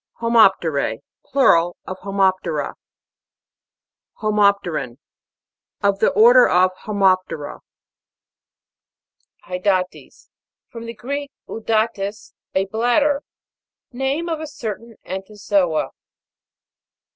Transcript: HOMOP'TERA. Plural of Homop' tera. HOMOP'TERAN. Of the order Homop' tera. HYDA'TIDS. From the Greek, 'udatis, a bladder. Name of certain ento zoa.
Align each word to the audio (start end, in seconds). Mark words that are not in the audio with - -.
HOMOP'TERA. 0.19 0.97
Plural 1.25 1.77
of 1.85 1.99
Homop' 1.99 2.39
tera. 2.43 2.73
HOMOP'TERAN. 4.21 4.97
Of 5.83 5.99
the 5.99 6.09
order 6.13 6.47
Homop' 6.47 7.27
tera. 7.29 7.59
HYDA'TIDS. 9.43 10.31
From 10.69 10.87
the 10.87 10.95
Greek, 10.95 11.29
'udatis, 11.47 12.33
a 12.55 12.65
bladder. 12.65 13.21
Name 13.91 14.27
of 14.27 14.39
certain 14.49 14.95
ento 15.05 15.33
zoa. 15.37 15.89